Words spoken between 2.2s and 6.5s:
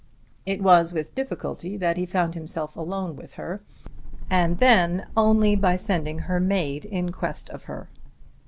himself alone with her, and then only by sending her